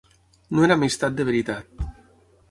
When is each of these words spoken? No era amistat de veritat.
No 0.59 0.63
era 0.67 0.77
amistat 0.79 1.19
de 1.19 1.25
veritat. 1.27 1.85